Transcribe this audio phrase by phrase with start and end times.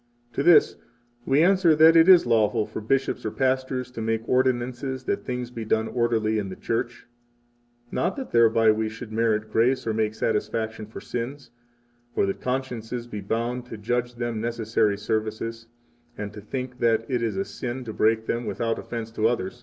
[0.33, 0.77] To this
[1.27, 5.51] we answer that it is lawful for bishops or pastors to make ordinances that things
[5.51, 7.05] be done orderly in the Church,
[7.91, 11.51] not that thereby we should merit grace or make satisfaction for sins,
[12.15, 15.67] or that consciences be bound to judge them necessary services,
[16.17, 19.27] and to think that it is a sin to break them 54 without offense to
[19.27, 19.59] others.